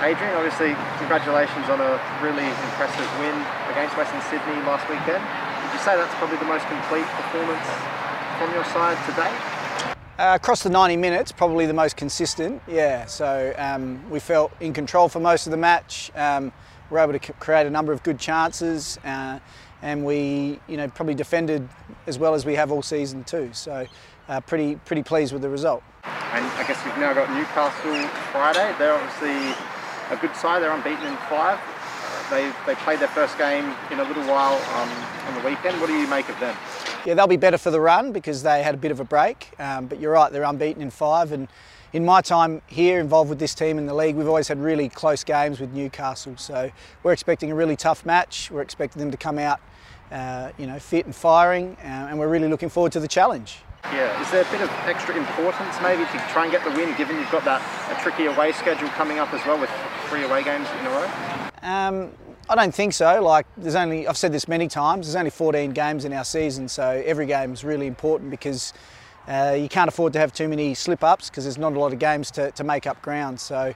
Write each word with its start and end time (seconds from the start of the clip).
Adrian, 0.00 0.32
obviously, 0.36 0.76
congratulations 0.98 1.68
on 1.68 1.80
a 1.80 1.98
really 2.22 2.46
impressive 2.46 3.18
win 3.18 3.34
against 3.72 3.96
Western 3.96 4.22
Sydney 4.30 4.54
last 4.62 4.88
weekend. 4.88 5.18
Would 5.18 5.72
you 5.74 5.80
say 5.80 5.96
that's 5.96 6.14
probably 6.14 6.36
the 6.38 6.44
most 6.44 6.64
complete 6.68 7.04
performance 7.18 7.66
from 8.38 8.54
your 8.54 8.64
side 8.66 8.96
today? 9.10 9.28
Uh, 10.16 10.36
across 10.36 10.62
the 10.62 10.70
90 10.70 10.96
minutes, 10.96 11.32
probably 11.32 11.66
the 11.66 11.72
most 11.74 11.96
consistent, 11.96 12.62
yeah. 12.68 13.06
So 13.06 13.52
um, 13.58 14.08
we 14.08 14.20
felt 14.20 14.52
in 14.60 14.72
control 14.72 15.08
for 15.08 15.18
most 15.18 15.48
of 15.48 15.50
the 15.50 15.56
match. 15.56 16.12
Um, 16.14 16.52
we 16.90 16.94
were 16.94 17.00
able 17.00 17.18
to 17.18 17.32
create 17.34 17.66
a 17.66 17.70
number 17.70 17.92
of 17.92 18.00
good 18.04 18.20
chances, 18.20 18.98
uh, 19.04 19.40
and 19.82 20.04
we, 20.04 20.60
you 20.68 20.76
know, 20.76 20.86
probably 20.86 21.16
defended 21.16 21.68
as 22.06 22.20
well 22.20 22.34
as 22.34 22.46
we 22.46 22.54
have 22.54 22.70
all 22.70 22.82
season 22.82 23.24
too. 23.24 23.50
So 23.52 23.84
uh, 24.28 24.40
pretty, 24.42 24.76
pretty 24.76 25.02
pleased 25.02 25.32
with 25.32 25.42
the 25.42 25.50
result. 25.50 25.82
And 26.04 26.44
I 26.44 26.64
guess 26.68 26.84
we've 26.84 26.96
now 26.98 27.14
got 27.14 27.28
Newcastle 27.30 28.06
Friday. 28.30 28.72
They're 28.78 28.94
obviously 28.94 29.56
a 30.10 30.16
good 30.16 30.34
side. 30.36 30.62
They're 30.62 30.72
unbeaten 30.72 31.06
in 31.06 31.16
five. 31.28 31.58
They, 32.30 32.52
they 32.66 32.74
played 32.74 33.00
their 33.00 33.08
first 33.08 33.38
game 33.38 33.74
in 33.90 34.00
a 34.00 34.04
little 34.04 34.24
while 34.24 34.56
um, 34.74 34.90
on 35.28 35.34
the 35.34 35.48
weekend. 35.48 35.80
What 35.80 35.86
do 35.86 35.94
you 35.94 36.06
make 36.08 36.28
of 36.28 36.38
them? 36.40 36.54
Yeah, 37.06 37.14
they'll 37.14 37.26
be 37.26 37.36
better 37.36 37.56
for 37.56 37.70
the 37.70 37.80
run 37.80 38.12
because 38.12 38.42
they 38.42 38.62
had 38.62 38.74
a 38.74 38.78
bit 38.78 38.90
of 38.90 39.00
a 39.00 39.04
break. 39.04 39.50
Um, 39.58 39.86
but 39.86 39.98
you're 39.98 40.12
right, 40.12 40.30
they're 40.30 40.42
unbeaten 40.42 40.82
in 40.82 40.90
five. 40.90 41.32
And 41.32 41.48
in 41.92 42.04
my 42.04 42.20
time 42.20 42.60
here 42.66 43.00
involved 43.00 43.30
with 43.30 43.38
this 43.38 43.54
team 43.54 43.78
in 43.78 43.86
the 43.86 43.94
league, 43.94 44.14
we've 44.14 44.28
always 44.28 44.48
had 44.48 44.60
really 44.60 44.90
close 44.90 45.24
games 45.24 45.58
with 45.58 45.72
Newcastle. 45.72 46.36
So 46.36 46.70
we're 47.02 47.12
expecting 47.12 47.50
a 47.50 47.54
really 47.54 47.76
tough 47.76 48.04
match. 48.04 48.50
We're 48.50 48.62
expecting 48.62 49.00
them 49.00 49.10
to 49.10 49.16
come 49.16 49.38
out, 49.38 49.60
uh, 50.12 50.50
you 50.58 50.66
know, 50.66 50.78
fit 50.78 51.06
and 51.06 51.14
firing, 51.14 51.78
uh, 51.80 52.08
and 52.10 52.18
we're 52.18 52.28
really 52.28 52.48
looking 52.48 52.68
forward 52.68 52.92
to 52.92 53.00
the 53.00 53.08
challenge. 53.08 53.60
Yeah, 53.84 54.20
is 54.20 54.30
there 54.30 54.42
a 54.42 54.50
bit 54.50 54.60
of 54.60 54.70
extra 54.86 55.16
importance 55.16 55.76
maybe 55.82 56.04
to 56.04 56.18
try 56.30 56.44
and 56.44 56.52
get 56.52 56.62
the 56.64 56.70
win, 56.70 56.94
given 56.96 57.16
you've 57.16 57.30
got 57.30 57.44
that 57.44 57.62
a 57.90 58.02
tricky 58.02 58.26
away 58.26 58.52
schedule 58.52 58.88
coming 58.90 59.18
up 59.18 59.32
as 59.32 59.44
well 59.46 59.58
with 59.58 59.70
three 60.08 60.24
away 60.24 60.44
games 60.44 60.68
in 60.80 60.86
a 60.86 60.90
row? 60.90 61.10
Um, 61.62 62.12
I 62.50 62.54
don't 62.54 62.74
think 62.74 62.92
so. 62.92 63.22
Like, 63.22 63.46
there's 63.56 63.74
only 63.74 64.06
I've 64.06 64.16
said 64.16 64.32
this 64.32 64.46
many 64.46 64.68
times. 64.68 65.06
There's 65.06 65.16
only 65.16 65.30
14 65.30 65.72
games 65.72 66.04
in 66.04 66.12
our 66.12 66.24
season, 66.24 66.68
so 66.68 67.02
every 67.04 67.26
game 67.26 67.52
is 67.52 67.64
really 67.64 67.86
important 67.86 68.30
because 68.30 68.72
uh, 69.28 69.56
you 69.58 69.68
can't 69.68 69.88
afford 69.88 70.12
to 70.14 70.18
have 70.18 70.32
too 70.32 70.48
many 70.48 70.74
slip 70.74 71.04
ups 71.04 71.28
because 71.28 71.44
there's 71.44 71.58
not 71.58 71.74
a 71.74 71.78
lot 71.78 71.92
of 71.92 71.98
games 71.98 72.30
to, 72.32 72.50
to 72.52 72.64
make 72.64 72.86
up 72.86 73.00
ground. 73.02 73.38
So. 73.40 73.74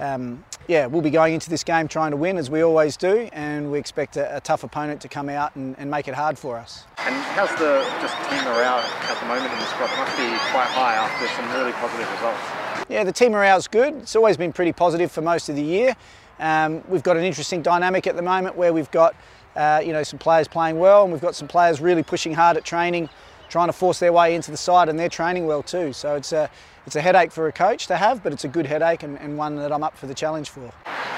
Um, 0.00 0.42
yeah, 0.68 0.86
we'll 0.86 1.02
be 1.02 1.10
going 1.10 1.34
into 1.34 1.50
this 1.50 1.62
game 1.62 1.86
trying 1.86 2.12
to 2.12 2.16
win 2.16 2.38
as 2.38 2.50
we 2.50 2.62
always 2.62 2.96
do, 2.96 3.28
and 3.32 3.70
we 3.70 3.78
expect 3.78 4.16
a, 4.16 4.36
a 4.36 4.40
tough 4.40 4.64
opponent 4.64 5.00
to 5.02 5.08
come 5.08 5.28
out 5.28 5.54
and, 5.54 5.76
and, 5.78 5.90
make 5.90 6.08
it 6.08 6.14
hard 6.14 6.38
for 6.38 6.56
us. 6.56 6.84
And 6.98 7.14
how's 7.14 7.50
the 7.50 7.86
just 8.00 8.16
team 8.30 8.42
morale 8.44 8.78
at 8.78 9.20
the 9.20 9.26
moment 9.26 9.52
in 9.52 9.58
the 9.58 9.66
squad? 9.66 9.90
It 9.92 9.98
must 9.98 10.16
be 10.16 10.26
quite 10.50 10.66
high 10.68 10.94
after 10.94 11.28
some 11.36 11.50
really 11.52 11.72
positive 11.72 12.10
results. 12.10 12.88
Yeah, 12.88 13.04
the 13.04 13.12
team 13.12 13.32
morale 13.32 13.58
is 13.58 13.68
good. 13.68 13.94
It's 13.96 14.16
always 14.16 14.36
been 14.36 14.52
pretty 14.52 14.72
positive 14.72 15.12
for 15.12 15.20
most 15.20 15.48
of 15.48 15.56
the 15.56 15.62
year. 15.62 15.94
Um, 16.40 16.82
we've 16.88 17.02
got 17.02 17.16
an 17.16 17.24
interesting 17.24 17.62
dynamic 17.62 18.06
at 18.06 18.16
the 18.16 18.22
moment 18.22 18.56
where 18.56 18.72
we've 18.72 18.90
got 18.90 19.14
uh, 19.54 19.82
you 19.84 19.92
know 19.92 20.02
some 20.02 20.18
players 20.18 20.48
playing 20.48 20.78
well 20.78 21.02
and 21.04 21.12
we've 21.12 21.20
got 21.20 21.34
some 21.34 21.46
players 21.46 21.80
really 21.80 22.02
pushing 22.02 22.34
hard 22.34 22.56
at 22.56 22.64
training, 22.64 23.08
trying 23.52 23.68
to 23.68 23.72
force 23.76 24.00
their 24.00 24.14
way 24.14 24.34
into 24.34 24.50
the 24.50 24.56
side 24.56 24.88
and 24.88 24.98
they're 24.98 25.12
training 25.12 25.44
well 25.44 25.62
too. 25.62 25.92
So 25.92 26.16
it's 26.16 26.32
a 26.32 26.48
it's 26.86 26.96
a 26.96 27.02
headache 27.04 27.30
for 27.30 27.46
a 27.46 27.52
coach 27.52 27.86
to 27.92 27.96
have, 27.96 28.24
but 28.24 28.32
it's 28.32 28.44
a 28.44 28.48
good 28.48 28.66
headache 28.66 29.04
and, 29.04 29.20
and 29.20 29.36
one 29.36 29.54
that 29.56 29.70
I'm 29.70 29.84
up 29.84 29.94
for 29.94 30.08
the 30.08 30.14
challenge 30.14 30.48
for. 30.48 30.64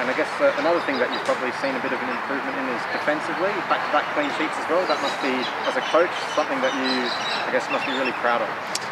And 0.03 0.11
I 0.11 0.15
guess 0.19 0.29
uh, 0.43 0.53
another 0.59 0.83
thing 0.83 0.99
that 0.99 1.09
you've 1.09 1.25
probably 1.25 1.55
seen 1.63 1.73
a 1.73 1.81
bit 1.81 1.95
of 1.95 2.03
an 2.03 2.11
improvement 2.11 2.59
in 2.59 2.67
is 2.69 2.83
defensively, 2.93 3.49
back-to-back 3.71 4.05
clean 4.13 4.29
sheets 4.37 4.53
as 4.61 4.67
well. 4.69 4.85
That 4.85 5.01
must 5.01 5.17
be, 5.25 5.33
as 5.65 5.79
a 5.79 5.85
coach, 5.89 6.13
something 6.37 6.61
that 6.61 6.75
you, 6.77 7.09
I 7.49 7.51
guess, 7.55 7.65
must 7.73 7.87
be 7.87 7.97
really 7.97 8.13
proud 8.21 8.43
of 8.43 8.84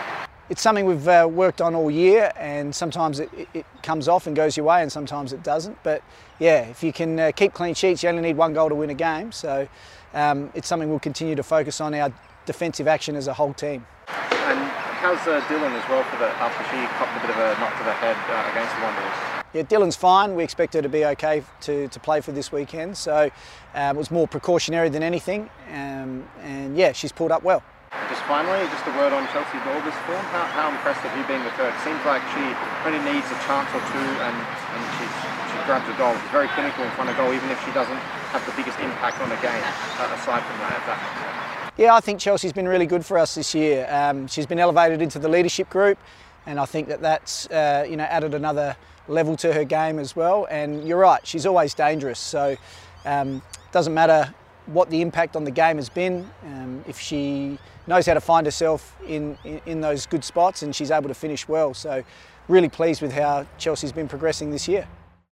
it's 0.53 0.61
something 0.61 0.85
we've 0.85 1.09
uh, 1.09 1.27
worked 1.33 1.63
on 1.63 1.75
all 1.75 1.91
year 1.91 2.31
and 2.37 2.75
sometimes 2.75 3.21
it, 3.21 3.31
it, 3.33 3.49
it, 3.55 3.67
comes 3.83 4.07
off 4.07 4.27
and 4.27 4.37
goes 4.37 4.55
your 4.55 4.67
way 4.67 4.83
and 4.83 4.93
sometimes 4.93 5.33
it 5.33 5.43
doesn't. 5.43 5.83
But 5.83 6.03
yeah, 6.39 6.67
if 6.67 6.83
you 6.83 6.93
can 6.93 7.19
uh, 7.19 7.33
keep 7.35 7.55
clean 7.55 7.73
sheets, 7.73 8.03
you 8.03 8.11
only 8.11 8.21
need 8.21 8.37
one 8.37 8.53
goal 8.53 8.69
to 8.69 8.75
win 8.75 8.91
a 8.91 8.95
game. 8.95 9.33
So 9.33 9.67
um, 10.13 10.53
it's 10.55 10.69
something 10.69 10.91
we'll 10.91 10.99
continue 10.99 11.35
to 11.37 11.43
focus 11.43 11.81
on 11.81 11.95
our 11.95 12.13
defensive 12.45 12.87
action 12.87 13.17
as 13.17 13.29
a 13.29 13.33
whole 13.33 13.55
team. 13.55 13.87
And 14.09 14.59
how's 15.01 15.27
uh, 15.27 15.41
Dylan 15.49 15.73
as 15.73 15.89
well 15.89 16.05
for 16.05 16.19
the, 16.19 16.27
after 16.27 16.63
she 16.65 16.87
copped 16.99 17.17
a 17.17 17.21
bit 17.27 17.31
of 17.31 17.39
a 17.39 17.59
knock 17.59 17.79
to 17.79 17.85
the 17.85 17.93
head 17.95 18.17
uh, 18.29 18.51
against 18.51 18.77
the 18.77 18.83
Wanderers? 18.83 19.13
Yeah, 19.55 19.63
Dylan's 19.63 19.97
fine. 19.97 20.35
We 20.35 20.45
expect 20.45 20.75
her 20.75 20.83
to 20.83 20.89
be 20.91 21.07
okay 21.07 21.45
to, 21.63 21.89
to 21.89 22.01
play 22.01 22.21
for 22.21 22.33
this 22.33 22.53
weekend. 22.53 22.99
So 22.99 23.31
um, 23.75 23.97
it 23.97 23.99
was 23.99 24.11
more 24.11 24.29
precautionary 24.29 24.91
than 24.91 25.03
anything. 25.03 25.49
Um, 25.71 26.29
and 26.43 26.77
yeah, 26.77 26.93
she's 26.93 27.11
pulled 27.11 27.33
up 27.33 27.43
well. 27.43 27.63
Finally, 28.31 28.63
just 28.71 28.87
a 28.87 28.95
word 28.95 29.13
on 29.13 29.27
Chelsie 29.35 29.59
Dawber's 29.67 29.99
form. 30.07 30.23
How, 30.31 30.47
how 30.55 30.67
impressed 30.71 31.03
have 31.03 31.11
you 31.19 31.27
been 31.27 31.43
with 31.43 31.55
her? 31.59 31.67
It 31.67 31.79
seems 31.83 31.99
like 32.07 32.23
she 32.31 32.45
only 32.87 33.03
needs 33.03 33.27
a 33.35 33.39
chance 33.43 33.67
or 33.75 33.83
two 33.91 34.09
and, 34.23 34.37
and 34.39 34.83
she, 34.95 35.05
she 35.51 35.59
grabs 35.67 35.89
a 35.91 35.97
goal. 35.99 36.15
She's 36.15 36.31
very 36.31 36.47
clinical 36.55 36.85
in 36.85 36.91
front 36.95 37.11
of 37.11 37.17
goal, 37.17 37.35
even 37.35 37.51
if 37.51 37.59
she 37.67 37.73
doesn't 37.75 37.99
have 38.31 38.47
the 38.47 38.55
biggest 38.55 38.79
impact 38.79 39.21
on 39.21 39.29
the 39.29 39.41
game, 39.43 39.63
uh, 39.99 40.15
aside 40.15 40.43
from 40.47 40.59
that, 40.63 40.81
that. 40.87 41.73
Yeah, 41.77 41.95
I 41.95 42.01
think 42.01 42.21
Chelsie's 42.21 42.53
been 42.53 42.69
really 42.69 42.87
good 42.87 43.05
for 43.05 43.19
us 43.19 43.35
this 43.35 43.55
year. 43.55 43.89
Um, 43.91 44.29
she's 44.29 44.47
been 44.47 44.61
elevated 44.61 45.03
into 45.03 45.19
the 45.19 45.29
leadership 45.29 45.69
group, 45.69 45.99
and 46.47 46.61
I 46.61 46.65
think 46.65 46.89
that 46.89 47.01
that's 47.01 47.51
uh, 47.51 47.87
you 47.89 47.97
know 47.97 48.05
added 48.05 48.35
another 48.35 48.77
level 49.09 49.37
to 49.39 49.53
her 49.53 49.65
game 49.65 49.99
as 49.99 50.15
well. 50.15 50.47
And 50.51 50.87
you're 50.87 50.99
right, 50.99 51.27
she's 51.27 51.47
always 51.47 51.75
dangerous. 51.75 52.19
So 52.19 52.57
um, 53.05 53.43
doesn't 53.73 53.95
matter 53.95 54.33
what 54.67 54.91
the 54.91 55.01
impact 55.01 55.37
on 55.37 55.45
the 55.45 55.51
game 55.51 55.77
has 55.77 55.89
been. 55.89 56.29
Um, 56.45 56.85
if 56.87 56.99
she 56.99 57.59
knows 57.87 58.07
how 58.07 58.15
to 58.15 58.21
find 58.21 58.47
herself 58.47 58.97
in, 59.07 59.37
in, 59.45 59.61
in, 59.67 59.81
those 59.81 60.07
good 60.07 60.25
spots 60.25 60.63
and 60.63 60.75
she's 60.75 60.91
able 60.91 61.09
to 61.09 61.15
finish 61.15 61.49
well. 61.49 61.75
So 61.75 62.05
really 62.49 62.69
pleased 62.69 63.03
with 63.03 63.13
how 63.13 63.47
Chelsie's 63.59 63.93
been 63.93 64.09
progressing 64.09 64.51
this 64.51 64.69
year. 64.69 64.87